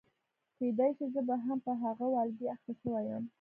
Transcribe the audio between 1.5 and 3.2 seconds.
په هغه والګي اخته شوې